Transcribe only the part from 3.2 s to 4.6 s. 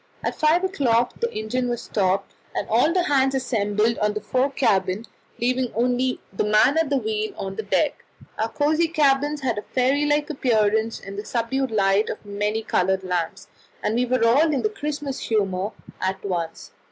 assembled in the fore